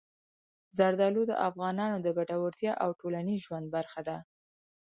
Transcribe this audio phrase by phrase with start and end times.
[0.79, 4.17] زردالو د افغانانو د ګټورتیا او ټولنیز ژوند برخه ده.